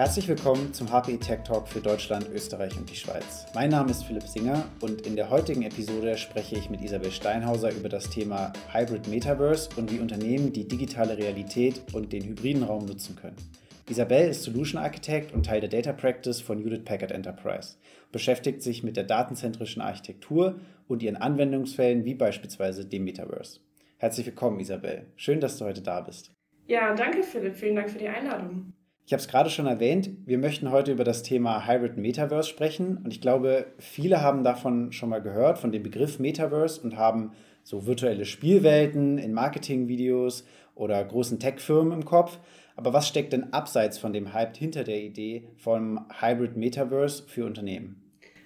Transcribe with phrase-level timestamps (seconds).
[0.00, 3.44] Herzlich willkommen zum HPI Tech Talk für Deutschland, Österreich und die Schweiz.
[3.54, 7.70] Mein Name ist Philipp Singer und in der heutigen Episode spreche ich mit Isabel Steinhauser
[7.70, 12.86] über das Thema Hybrid Metaverse und wie Unternehmen die digitale Realität und den hybriden Raum
[12.86, 13.36] nutzen können.
[13.90, 17.76] Isabel ist Solution Architect und Teil der Data Practice von Judith Packard Enterprise,
[18.10, 23.60] beschäftigt sich mit der datenzentrischen Architektur und ihren Anwendungsfällen wie beispielsweise dem Metaverse.
[23.98, 25.08] Herzlich willkommen, Isabel.
[25.16, 26.32] Schön, dass du heute da bist.
[26.66, 27.54] Ja, danke Philipp.
[27.54, 28.72] Vielen Dank für die Einladung.
[29.06, 32.98] Ich habe es gerade schon erwähnt, wir möchten heute über das Thema Hybrid Metaverse sprechen
[33.04, 37.32] und ich glaube, viele haben davon schon mal gehört, von dem Begriff Metaverse und haben
[37.64, 42.38] so virtuelle Spielwelten in Marketingvideos oder großen Tech-Firmen im Kopf.
[42.76, 47.44] Aber was steckt denn abseits von dem Hype hinter der Idee vom Hybrid Metaverse für
[47.44, 48.02] Unternehmen?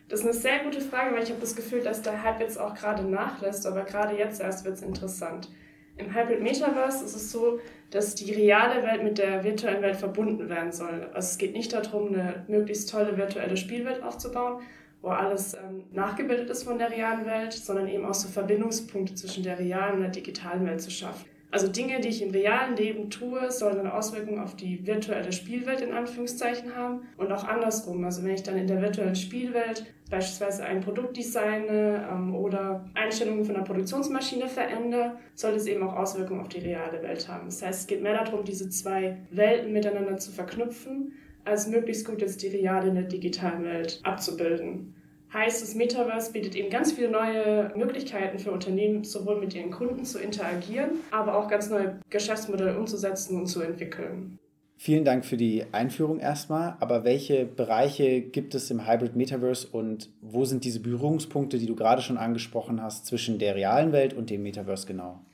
[0.09, 2.59] Das ist eine sehr gute Frage, weil ich habe das Gefühl, dass der Hype jetzt
[2.59, 5.49] auch gerade nachlässt, aber gerade jetzt erst wird es interessant.
[5.97, 10.49] Im Hybrid Metaverse ist es so, dass die reale Welt mit der virtuellen Welt verbunden
[10.49, 11.09] werden soll.
[11.15, 14.63] Also es geht nicht darum, eine möglichst tolle virtuelle Spielwelt aufzubauen,
[15.03, 19.45] wo alles ähm, nachgebildet ist von der realen Welt, sondern eben auch so Verbindungspunkte zwischen
[19.45, 21.27] der realen und der digitalen Welt zu schaffen.
[21.53, 25.83] Also Dinge, die ich im realen Leben tue, sollen eine Auswirkung auf die virtuelle Spielwelt
[25.83, 28.05] in Anführungszeichen haben und auch andersrum.
[28.05, 33.45] Also wenn ich dann in der virtuellen Spielwelt beispielsweise ein Produkt designe ähm, oder Einstellungen
[33.45, 37.47] von einer Produktionsmaschine verändere, soll es eben auch Auswirkungen auf die reale Welt haben.
[37.47, 41.13] Das heißt, es geht mehr darum, diese zwei Welten miteinander zu verknüpfen,
[41.45, 44.95] als möglichst gut jetzt die reale in der digitalen Welt abzubilden.
[45.33, 50.05] Heißt, das Metaverse bietet eben ganz viele neue Möglichkeiten für Unternehmen, sowohl mit ihren Kunden
[50.05, 54.39] zu interagieren, aber auch ganz neue Geschäftsmodelle umzusetzen und zu entwickeln.
[54.85, 56.77] Vielen Dank für die Einführung erstmal.
[56.79, 61.75] Aber welche Bereiche gibt es im Hybrid Metaverse und wo sind diese Berührungspunkte, die du
[61.75, 65.25] gerade schon angesprochen hast, zwischen der realen Welt und dem Metaverse genau?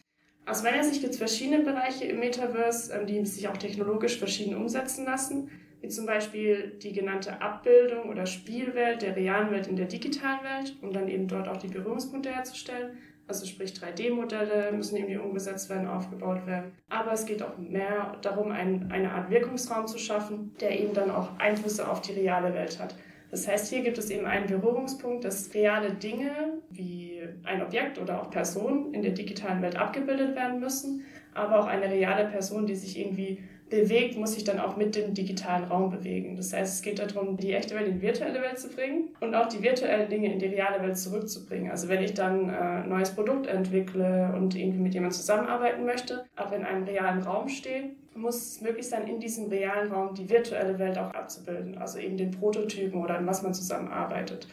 [0.47, 4.55] Aus meiner Sicht gibt es verschiedene Bereiche im Metaverse, ähm, die sich auch technologisch verschieden
[4.55, 9.87] umsetzen lassen wie zum Beispiel die genannte Abbildung oder Spielwelt der realen Welt in der
[9.87, 12.99] digitalen Welt, um dann eben dort auch die Berührungspunkte herzustellen.
[13.31, 16.73] Also sprich 3D-Modelle müssen irgendwie umgesetzt werden, aufgebaut werden.
[16.89, 21.13] Aber es geht auch mehr darum, ein, eine Art Wirkungsraum zu schaffen, der eben dann
[21.13, 22.97] auch Einflüsse auf die reale Welt hat.
[23.31, 26.33] Das heißt, hier gibt es eben einen Berührungspunkt, dass reale Dinge
[26.71, 31.67] wie ein Objekt oder auch Personen in der digitalen Welt abgebildet werden müssen, aber auch
[31.67, 35.91] eine reale Person, die sich irgendwie bewegt, muss sich dann auch mit dem digitalen Raum
[35.91, 36.37] bewegen.
[36.37, 39.35] Das heißt, es geht darum, die echte Welt in die virtuelle Welt zu bringen und
[39.35, 41.71] auch die virtuellen Dinge in die reale Welt zurückzubringen.
[41.71, 46.25] Also wenn ich dann äh, ein neues Produkt entwickle und irgendwie mit jemandem zusammenarbeiten möchte,
[46.37, 50.29] aber in einem realen Raum stehe, muss es möglich sein, in diesem realen Raum die
[50.29, 51.79] virtuelle Welt auch abzubilden.
[51.79, 54.49] Also eben den Prototypen oder an was man zusammenarbeitet.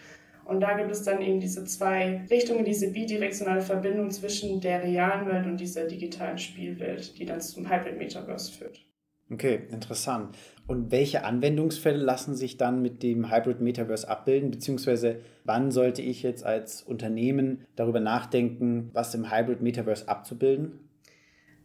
[0.45, 5.27] Und da gibt es dann eben diese zwei Richtungen, diese bidirektionale Verbindung zwischen der realen
[5.27, 8.86] Welt und dieser digitalen Spielwelt, die dann zum Hybrid Metaverse führt.
[9.29, 10.37] Okay, interessant.
[10.67, 14.51] Und welche Anwendungsfälle lassen sich dann mit dem Hybrid Metaverse abbilden?
[14.51, 20.79] Beziehungsweise wann sollte ich jetzt als Unternehmen darüber nachdenken, was im Hybrid Metaverse abzubilden?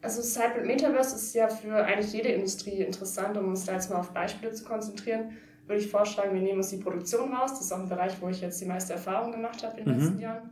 [0.02, 3.90] Also das Hybrid Metaverse ist ja für eigentlich jede Industrie interessant, um uns da jetzt
[3.90, 5.36] mal auf Beispiele zu konzentrieren.
[5.66, 7.52] Würde ich vorschlagen, wir nehmen uns die Produktion raus.
[7.52, 9.94] Das ist auch ein Bereich, wo ich jetzt die meiste Erfahrung gemacht habe in den
[9.94, 10.00] mhm.
[10.00, 10.50] letzten Jahren.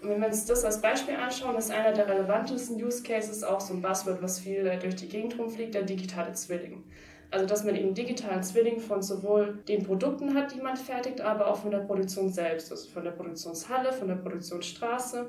[0.00, 3.60] Und wenn wir uns das als Beispiel anschauen, ist einer der relevantesten Use Cases auch
[3.60, 6.84] so ein Buzzword, was viel durch die Gegend rumfliegt, der digitale Zwilling.
[7.30, 11.48] Also dass man eben digitalen Zwilling von sowohl den Produkten hat, die man fertigt, aber
[11.48, 15.26] auch von der Produktion selbst, also von der Produktionshalle, von der Produktionsstraße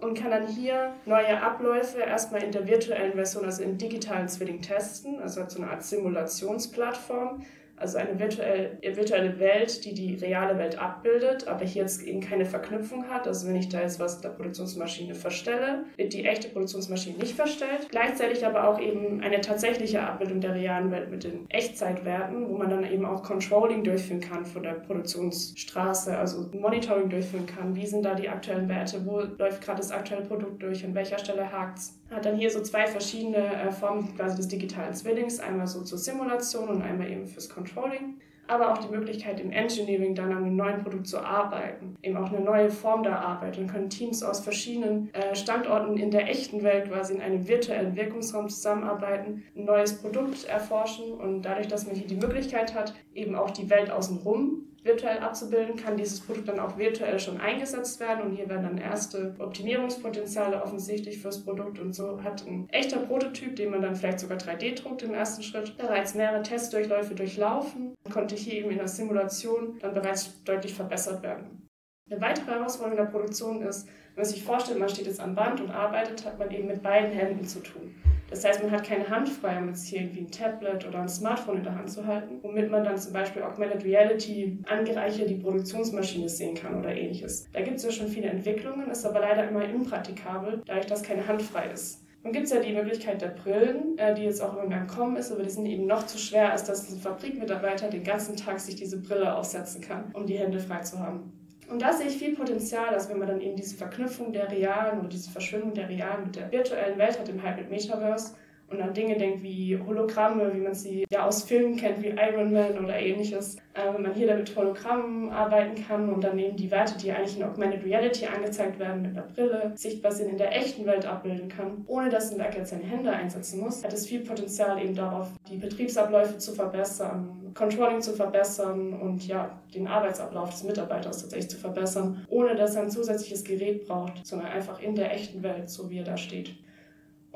[0.00, 4.62] und kann dann hier neue Abläufe erstmal in der virtuellen Version, also im digitalen Zwilling
[4.62, 7.44] testen, also so eine Art Simulationsplattform,
[7.80, 12.44] also eine virtuelle, virtuelle Welt, die die reale Welt abbildet, aber hier jetzt eben keine
[12.44, 13.26] Verknüpfung hat.
[13.26, 17.88] Also wenn ich da jetzt was der Produktionsmaschine verstelle, wird die echte Produktionsmaschine nicht verstellt.
[17.90, 22.70] Gleichzeitig aber auch eben eine tatsächliche Abbildung der realen Welt mit den Echtzeitwerten, wo man
[22.70, 27.74] dann eben auch Controlling durchführen kann von der Produktionsstraße, also Monitoring durchführen kann.
[27.74, 29.04] Wie sind da die aktuellen Werte?
[29.06, 30.84] Wo läuft gerade das aktuelle Produkt durch?
[30.84, 31.97] An welcher Stelle hakt es?
[32.10, 35.98] Hat dann hier so zwei verschiedene äh, Formen quasi des digitalen Zwillings, einmal so zur
[35.98, 38.20] Simulation und einmal eben fürs Controlling.
[38.46, 42.32] Aber auch die Möglichkeit im Engineering dann an einem neuen Produkt zu arbeiten, eben auch
[42.32, 43.58] eine neue Form der Arbeit.
[43.58, 47.94] Und können Teams aus verschiedenen äh, Standorten in der echten Welt quasi in einem virtuellen
[47.94, 51.12] Wirkungsraum zusammenarbeiten, ein neues Produkt erforschen.
[51.12, 55.76] Und dadurch, dass man hier die Möglichkeit hat, eben auch die Welt außenrum virtuell abzubilden,
[55.76, 60.62] kann dieses Produkt dann auch virtuell schon eingesetzt werden und hier werden dann erste Optimierungspotenziale
[60.62, 64.80] offensichtlich fürs Produkt und so hat ein echter Prototyp, den man dann vielleicht sogar 3D
[64.80, 69.78] druckt im ersten Schritt, bereits mehrere Testdurchläufe durchlaufen und konnte hier eben in der Simulation
[69.80, 71.68] dann bereits deutlich verbessert werden.
[72.10, 75.60] Eine weitere Herausforderung der Produktion ist, wenn man sich vorstellt, man steht jetzt am Band
[75.60, 77.94] und arbeitet, hat man eben mit beiden Händen zu tun.
[78.30, 81.08] Das heißt, man hat keine Hand frei, um jetzt hier irgendwie ein Tablet oder ein
[81.08, 85.36] Smartphone in der Hand zu halten, womit man dann zum Beispiel Augmented Reality angereichert die
[85.36, 87.48] Produktionsmaschine sehen kann oder ähnliches.
[87.52, 91.26] Da gibt es ja schon viele Entwicklungen, ist aber leider immer impraktikabel, dadurch, dass keine
[91.26, 92.04] Hand frei ist.
[92.22, 95.32] Dann gibt es ja die Möglichkeit der Brillen, äh, die jetzt auch irgendwann kommen ist,
[95.32, 98.74] aber die sind eben noch zu schwer, als dass ein Fabrikmitarbeiter den ganzen Tag sich
[98.74, 101.32] diese Brille aufsetzen kann, um die Hände frei zu haben.
[101.68, 105.00] Und da sehe ich viel Potenzial, dass wenn man dann eben diese Verknüpfung der realen
[105.00, 108.34] oder diese Verschwimmung der realen mit der virtuellen Welt hat im Hybrid Metaverse,
[108.70, 112.52] und an Dinge denkt wie Hologramme, wie man sie ja aus Filmen kennt, wie Iron
[112.52, 113.56] Man oder ähnliches.
[113.74, 117.10] Äh, wenn man hier dann mit Hologrammen arbeiten kann und dann eben die Werte, die
[117.12, 121.06] eigentlich in Augmented Reality angezeigt werden mit einer Brille, sichtbar sind, in der echten Welt
[121.06, 124.82] abbilden kann, ohne dass ein Werk jetzt seine Hände einsetzen muss, hat es viel Potenzial
[124.82, 131.22] eben darauf, die Betriebsabläufe zu verbessern, Controlling zu verbessern und ja, den Arbeitsablauf des Mitarbeiters
[131.22, 135.42] tatsächlich zu verbessern, ohne dass er ein zusätzliches Gerät braucht, sondern einfach in der echten
[135.42, 136.54] Welt, so wie er da steht.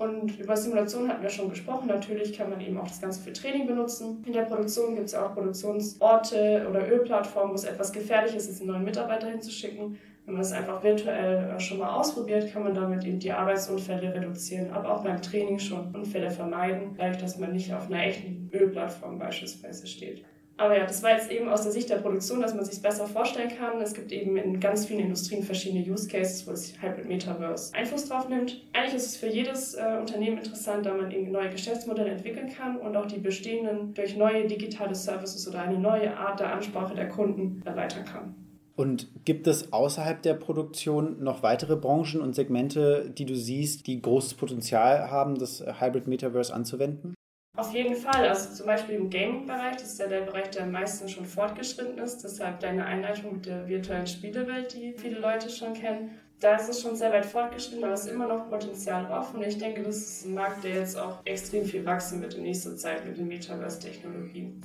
[0.02, 1.86] Und über Simulation hatten wir schon gesprochen.
[1.86, 4.22] Natürlich kann man eben auch das Ganze für Training benutzen.
[4.26, 8.70] In der Produktion gibt es auch Produktionsorte oder Ölplattformen, wo es etwas gefährlich ist, einen
[8.70, 9.96] neuen Mitarbeiter hinzuschicken.
[10.24, 14.14] Wenn man es einfach virtuell äh, schon mal ausprobiert, kann man damit eben die Arbeitsunfälle
[14.14, 18.50] reduzieren, aber auch beim Training schon Unfälle vermeiden, dadurch, dass man nicht auf einer echten
[18.52, 20.24] Ölplattform beispielsweise steht.
[20.56, 23.06] Aber ja, das war jetzt eben aus der Sicht der Produktion, dass man sich besser
[23.06, 23.80] vorstellen kann.
[23.80, 28.08] Es gibt eben in ganz vielen Industrien verschiedene Use Cases, wo das Hybrid Metaverse Einfluss
[28.08, 28.62] drauf nimmt.
[28.72, 32.76] Eigentlich ist es für jedes äh, Unternehmen interessant, da man eben neue Geschäftsmodelle entwickeln kann
[32.76, 37.08] und auch die bestehenden durch neue digitale Services oder eine neue Art der Ansprache der
[37.08, 38.34] Kunden erweitern kann.
[38.74, 44.00] Und gibt es außerhalb der Produktion noch weitere Branchen und Segmente, die du siehst, die
[44.00, 47.14] großes Potenzial haben, das Hybrid Metaverse anzuwenden?
[47.54, 48.26] Auf jeden Fall.
[48.28, 51.98] Also zum Beispiel im Gaming-Bereich, das ist ja der Bereich, der am meisten schon fortgeschritten
[51.98, 52.24] ist.
[52.24, 56.18] Deshalb deine Einleitung mit der virtuellen Spielewelt, die viele Leute schon kennen.
[56.40, 59.42] Da ist es schon sehr weit fortgeschritten, aber es ist immer noch Potenzial offen.
[59.42, 62.74] Ich denke, das ist ein Markt, der jetzt auch extrem viel wachsen wird in nächster
[62.76, 64.62] Zeit mit den Metaverse-Technologien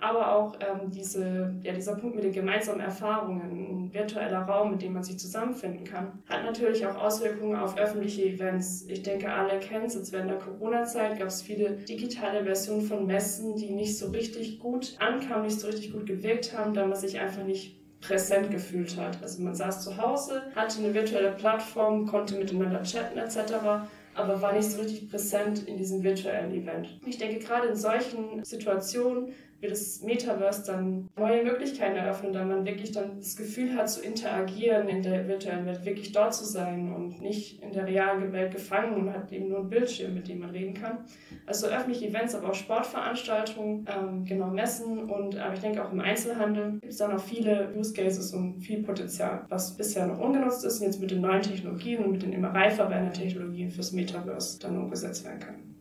[0.00, 3.40] aber auch ähm, diese, ja, dieser Punkt mit den gemeinsamen Erfahrungen,
[3.86, 8.24] ein virtueller Raum, mit dem man sich zusammenfinden kann, hat natürlich auch Auswirkungen auf öffentliche
[8.24, 8.84] Events.
[8.88, 13.06] Ich denke, alle kennen es, jetzt während der Corona-Zeit gab es viele digitale Versionen von
[13.06, 16.96] Messen, die nicht so richtig gut ankamen, nicht so richtig gut gewirkt haben, da man
[16.96, 19.22] sich einfach nicht präsent gefühlt hat.
[19.22, 24.52] Also man saß zu Hause, hatte eine virtuelle Plattform, konnte miteinander chatten etc., aber war
[24.52, 27.00] nicht so richtig präsent in diesem virtuellen Event.
[27.04, 29.32] Ich denke, gerade in solchen Situationen
[29.64, 34.02] wird das Metaverse dann neue Möglichkeiten eröffnen, da man wirklich dann das Gefühl hat, zu
[34.02, 38.52] interagieren in der virtuellen Welt, wirklich dort zu sein und nicht in der realen Welt
[38.52, 40.98] gefangen und hat eben nur einen Bildschirm, mit dem man reden kann.
[41.46, 46.00] Also öffentliche Events, aber auch Sportveranstaltungen, ähm, genau Messen und aber ich denke auch im
[46.00, 50.64] Einzelhandel gibt es dann auch viele Use Cases und viel Potenzial, was bisher noch ungenutzt
[50.64, 53.92] ist und jetzt mit den neuen Technologien und mit den immer reifer werdenden Technologien fürs
[53.92, 55.73] Metaverse dann umgesetzt werden kann.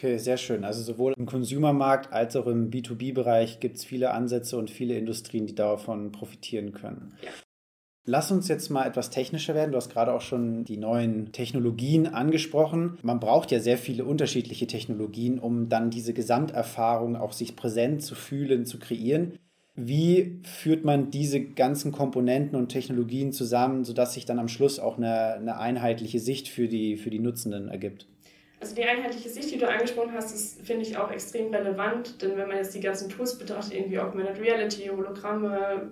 [0.00, 0.64] Okay, sehr schön.
[0.64, 5.44] Also sowohl im Consumermarkt als auch im B2B-Bereich gibt es viele Ansätze und viele Industrien,
[5.44, 7.12] die davon profitieren können.
[7.22, 7.28] Ja.
[8.06, 9.72] Lass uns jetzt mal etwas technischer werden.
[9.72, 12.96] Du hast gerade auch schon die neuen Technologien angesprochen.
[13.02, 18.14] Man braucht ja sehr viele unterschiedliche Technologien, um dann diese Gesamterfahrung auch sich präsent zu
[18.14, 19.34] fühlen, zu kreieren.
[19.74, 24.96] Wie führt man diese ganzen Komponenten und Technologien zusammen, sodass sich dann am Schluss auch
[24.96, 28.06] eine, eine einheitliche Sicht für die, für die Nutzenden ergibt?
[28.60, 32.36] Also die einheitliche Sicht, die du angesprochen hast, ist, finde ich, auch extrem relevant, denn
[32.36, 35.90] wenn man jetzt die ganzen Tools betrachtet, irgendwie Augmented Reality, Hologramme,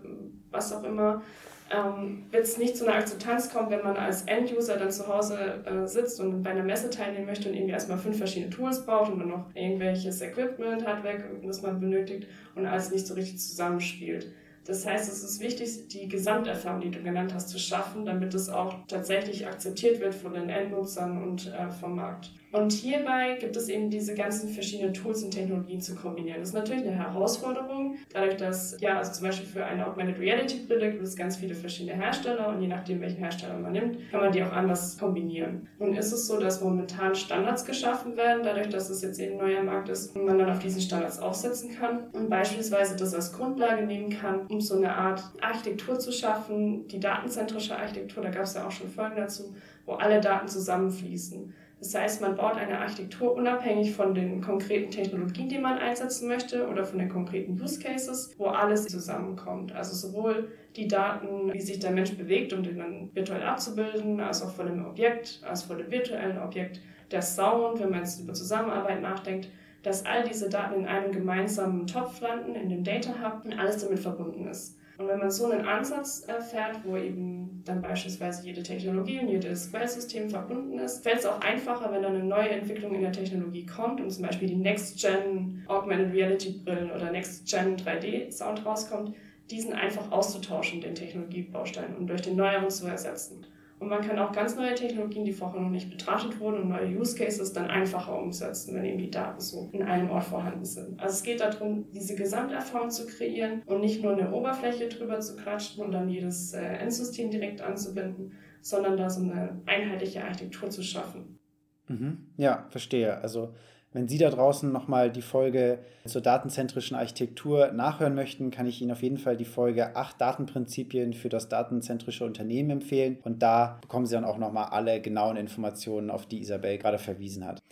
[0.50, 1.22] was auch immer,
[1.70, 5.64] ähm, wird es nicht zu einer Akzeptanz kommen, wenn man als End-User dann zu Hause
[5.64, 9.12] äh, sitzt und bei einer Messe teilnehmen möchte und irgendwie erstmal fünf verschiedene Tools braucht
[9.12, 14.32] und dann noch irgendwelches Equipment, Hardware, das man benötigt und alles nicht so richtig zusammenspielt.
[14.66, 18.50] Das heißt, es ist wichtig, die Gesamterfahrung, die du genannt hast, zu schaffen, damit es
[18.50, 22.32] auch tatsächlich akzeptiert wird von den Endnutzern und äh, vom Markt.
[22.50, 26.40] Und hierbei gibt es eben diese ganzen verschiedenen Tools und Technologien zu kombinieren.
[26.40, 30.64] Das ist natürlich eine Herausforderung, dadurch, dass, ja, also zum Beispiel für eine Augmented Reality
[30.66, 34.20] Brille gibt es ganz viele verschiedene Hersteller und je nachdem, welchen Hersteller man nimmt, kann
[34.20, 35.68] man die auch anders kombinieren.
[35.78, 39.46] Nun ist es so, dass momentan Standards geschaffen werden, dadurch, dass es jetzt eben ein
[39.46, 43.34] neuer Markt ist und man dann auf diesen Standards aufsetzen kann und beispielsweise das als
[43.34, 48.44] Grundlage nehmen kann, um so eine Art Architektur zu schaffen, die datenzentrische Architektur, da gab
[48.44, 51.52] es ja auch schon Folgen dazu, wo alle Daten zusammenfließen.
[51.80, 56.68] Das heißt, man baut eine Architektur unabhängig von den konkreten Technologien, die man einsetzen möchte
[56.68, 59.72] oder von den konkreten Use Cases, wo alles zusammenkommt.
[59.72, 64.42] Also sowohl die Daten, wie sich der Mensch bewegt, um den dann virtuell abzubilden, als
[64.42, 66.80] auch von dem Objekt, als von dem virtuellen Objekt,
[67.12, 69.48] der Sound, wenn man jetzt über Zusammenarbeit nachdenkt,
[69.82, 73.84] dass all diese Daten in einem gemeinsamen Topf landen, in dem Data Hub und alles
[73.84, 74.77] damit verbunden ist.
[74.98, 79.28] Und wenn man so einen Ansatz äh, fährt, wo eben dann beispielsweise jede Technologie und
[79.28, 83.12] jedes Quellsystem verbunden ist, fällt es auch einfacher, wenn dann eine neue Entwicklung in der
[83.12, 89.14] Technologie kommt und zum Beispiel die Next-Gen Augmented Reality Brillen oder Next-Gen 3D-Sound rauskommt,
[89.50, 93.46] diesen einfach auszutauschen, den Technologiebaustein, und durch den neueren zu ersetzen.
[93.78, 96.98] Und man kann auch ganz neue Technologien, die vorher noch nicht betrachtet wurden und neue
[96.98, 100.98] Use Cases dann einfacher umsetzen, wenn eben die Daten so in einem Ort vorhanden sind.
[101.00, 105.36] Also es geht darum, diese Gesamterfahrung zu kreieren und nicht nur eine Oberfläche drüber zu
[105.36, 110.82] klatschen und dann jedes äh, Endsystem direkt anzubinden, sondern da so eine einheitliche Architektur zu
[110.82, 111.38] schaffen.
[111.86, 112.26] Mhm.
[112.36, 113.18] Ja, verstehe.
[113.18, 113.54] Also
[113.92, 118.92] wenn Sie da draußen nochmal die Folge zur datenzentrischen Architektur nachhören möchten, kann ich Ihnen
[118.92, 123.18] auf jeden Fall die Folge 8 Datenprinzipien für das datenzentrische Unternehmen empfehlen.
[123.24, 127.46] Und da bekommen Sie dann auch nochmal alle genauen Informationen, auf die Isabel gerade verwiesen
[127.46, 127.62] hat.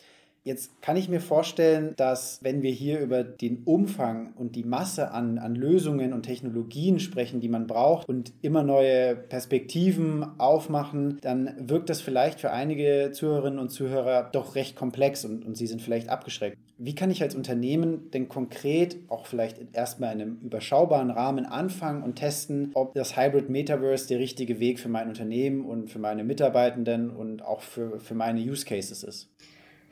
[0.47, 5.11] Jetzt kann ich mir vorstellen, dass wenn wir hier über den Umfang und die Masse
[5.11, 11.53] an, an Lösungen und Technologien sprechen, die man braucht und immer neue Perspektiven aufmachen, dann
[11.59, 15.83] wirkt das vielleicht für einige Zuhörerinnen und Zuhörer doch recht komplex und, und sie sind
[15.83, 16.57] vielleicht abgeschreckt.
[16.79, 22.05] Wie kann ich als Unternehmen denn konkret, auch vielleicht erstmal in einem überschaubaren Rahmen anfangen
[22.05, 26.23] und testen, ob das Hybrid Metaverse der richtige Weg für mein Unternehmen und für meine
[26.23, 29.29] Mitarbeitenden und auch für, für meine Use Cases ist?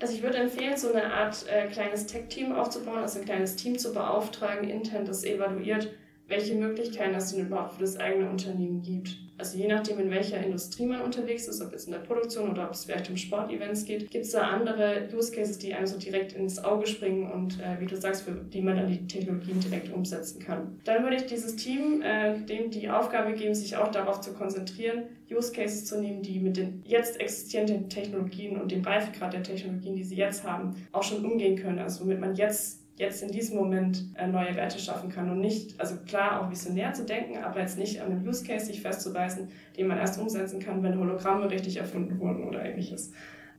[0.05, 3.79] Also ich würde empfehlen, so eine Art äh, kleines Tech-Team aufzubauen, also ein kleines Team
[3.79, 5.95] zu beauftragen, intern das evaluiert,
[6.29, 9.17] welche Möglichkeiten es denn überhaupt für das eigene Unternehmen gibt.
[9.37, 12.65] Also je nachdem, in welcher Industrie man unterwegs ist, ob jetzt in der Produktion oder
[12.65, 15.99] ob es vielleicht um Sportevents geht, gibt es da andere Use Cases, die einem so
[15.99, 19.59] direkt ins Auge springen und äh, wie du sagst, für die man dann die Technologien
[19.61, 20.79] direkt umsetzen kann.
[20.85, 25.05] Dann würde ich dieses Team äh, dem die Aufgabe geben, sich auch darauf zu konzentrieren,
[25.31, 29.97] Use Cases zu nehmen, die mit den jetzt existierenden Technologien und dem Reifegrad der Technologien,
[29.97, 31.79] die sie jetzt haben, auch schon umgehen können.
[31.79, 35.79] Also womit man jetzt jetzt in diesem Moment äh, neue Werte schaffen kann und nicht,
[35.81, 39.49] also klar auch visionär zu denken, aber jetzt nicht an einem Use Case sich festzubeißen,
[39.77, 43.13] den man erst umsetzen kann, wenn Hologramme richtig erfunden wurden oder ähnliches.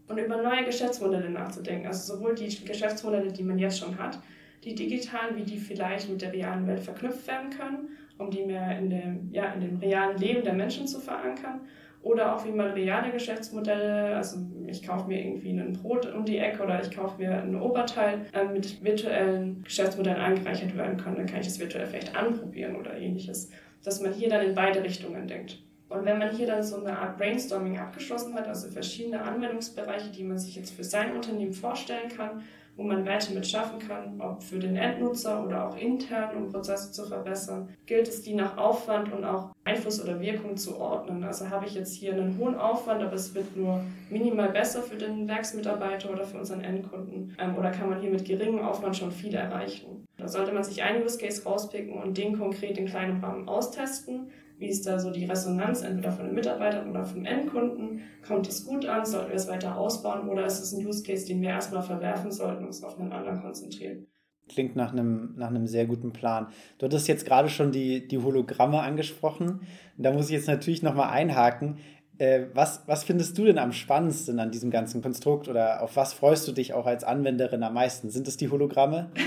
[0.08, 4.20] Und über neue Geschäftsmodelle nachzudenken, also sowohl die Geschäftsmodelle, die man jetzt schon hat,
[4.64, 8.78] die digitalen, wie die vielleicht mit der realen Welt verknüpft werden können, um die mehr
[8.78, 11.62] in dem, ja, in dem realen Leben der Menschen zu verankern
[12.06, 16.38] oder auch wie man reale Geschäftsmodelle, also ich kaufe mir irgendwie ein Brot um die
[16.38, 21.26] Ecke oder ich kaufe mir ein Oberteil äh, mit virtuellen Geschäftsmodellen angereichert werden kann, dann
[21.26, 23.50] kann ich das virtuell vielleicht anprobieren oder ähnliches.
[23.84, 25.58] Dass man hier dann in beide Richtungen denkt.
[25.90, 30.24] Und wenn man hier dann so eine Art Brainstorming abgeschlossen hat, also verschiedene Anwendungsbereiche, die
[30.24, 32.44] man sich jetzt für sein Unternehmen vorstellen kann,
[32.76, 36.92] wo man Werte mit schaffen kann, ob für den Endnutzer oder auch intern, um Prozesse
[36.92, 41.24] zu verbessern, gilt es, die nach Aufwand und auch Einfluss oder Wirkung zu ordnen.
[41.24, 44.98] Also habe ich jetzt hier einen hohen Aufwand, aber es wird nur minimal besser für
[44.98, 49.12] den Werksmitarbeiter oder für unseren Endkunden, ähm, oder kann man hier mit geringem Aufwand schon
[49.12, 50.06] viel erreichen.
[50.18, 54.30] Da sollte man sich einen Use Case rauspicken und den konkret in kleinem Rahmen austesten,
[54.58, 58.02] wie ist da so die Resonanz, entweder von den Mitarbeitern oder vom Endkunden?
[58.26, 59.06] Kommt es gut an?
[59.06, 60.30] Sollten wir es weiter ausbauen?
[60.30, 63.12] Oder ist es ein Use Case, den wir erstmal verwerfen sollten und uns auf einen
[63.12, 64.08] anderen konzentrieren?
[64.48, 66.48] Klingt nach einem, nach einem sehr guten Plan.
[66.78, 69.62] Du hattest jetzt gerade schon die, die Hologramme angesprochen.
[69.98, 71.80] Da muss ich jetzt natürlich nochmal einhaken.
[72.18, 76.14] Äh, was, was findest du denn am spannendsten an diesem ganzen Konstrukt oder auf was
[76.14, 78.10] freust du dich auch als Anwenderin am meisten?
[78.10, 79.12] Sind es die Hologramme?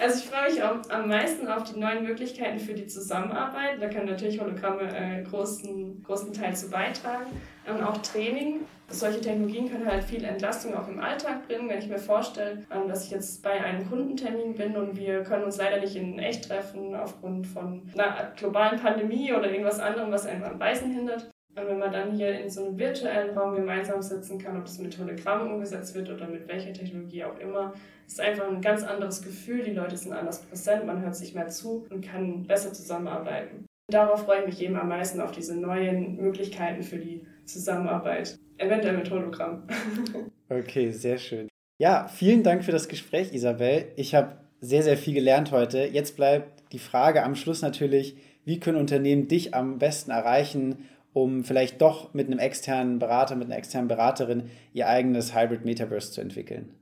[0.00, 3.82] Also ich freue mich auch am meisten auf die neuen Möglichkeiten für die Zusammenarbeit.
[3.82, 7.26] Da können natürlich Hologramme äh, großen, großen Teil zu beitragen.
[7.66, 8.60] Und auch Training.
[8.86, 11.68] Solche Technologien können halt viel Entlastung auch im Alltag bringen.
[11.68, 15.44] Wenn ich mir vorstelle, ähm, dass ich jetzt bei einem Kundentermin bin und wir können
[15.44, 20.26] uns leider nicht in echt treffen aufgrund von einer globalen Pandemie oder irgendwas anderem, was
[20.26, 21.28] einen am Reisen hindert,
[21.60, 24.78] und wenn man dann hier in so einem virtuellen Raum gemeinsam sitzen kann, ob das
[24.78, 27.72] mit Hologrammen umgesetzt wird oder mit welcher Technologie auch immer,
[28.06, 29.62] ist einfach ein ganz anderes Gefühl.
[29.62, 33.66] Die Leute sind anders präsent, man hört sich mehr zu und kann besser zusammenarbeiten.
[33.90, 38.96] Darauf freue ich mich eben am meisten auf diese neuen Möglichkeiten für die Zusammenarbeit, eventuell
[38.96, 39.62] mit Hologramm.
[40.50, 41.48] okay, sehr schön.
[41.80, 43.86] Ja, vielen Dank für das Gespräch, Isabel.
[43.96, 45.86] Ich habe sehr, sehr viel gelernt heute.
[45.86, 50.88] Jetzt bleibt die Frage am Schluss natürlich, wie können Unternehmen dich am besten erreichen
[51.22, 56.12] um vielleicht doch mit einem externen Berater, mit einer externen Beraterin ihr eigenes Hybrid Metaverse
[56.12, 56.74] zu entwickeln?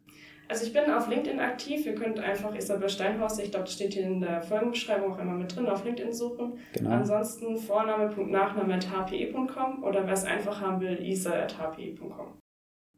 [0.49, 1.85] Also ich bin auf LinkedIn aktiv.
[1.87, 5.33] Ihr könnt einfach Isabel Steinhaus, ich glaube, das steht hier in der Folgenbeschreibung auch immer
[5.33, 6.53] mit drin, auf LinkedIn suchen.
[6.73, 6.91] Genau.
[6.91, 12.39] Ansonsten vorname.nachname.hpe.com oder wer es einfach haben will, isa.hpe.com.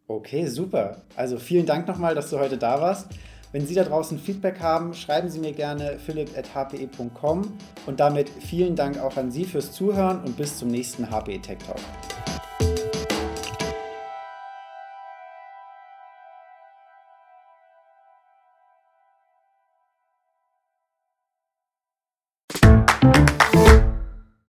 [0.08, 1.02] Okay, super.
[1.16, 3.10] Also vielen Dank nochmal, dass du heute da warst.
[3.50, 7.52] Wenn Sie da draußen Feedback haben, schreiben Sie mir gerne philipp.hpe.com
[7.86, 11.58] und damit vielen Dank auch an Sie fürs Zuhören und bis zum nächsten HPE Tech
[11.66, 11.80] Talk.